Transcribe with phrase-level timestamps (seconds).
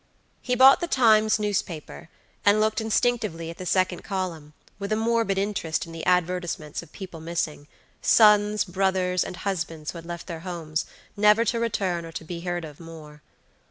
[0.41, 2.09] He bought the Times newspaper,
[2.43, 6.91] and looked instinctively at the second column, with a morbid interest in the advertisements of
[6.91, 12.23] people missingsons, brothers, and husbands who had left their homes, never to return or to
[12.23, 13.21] be heard of more.